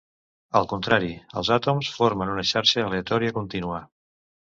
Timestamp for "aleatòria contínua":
2.87-3.83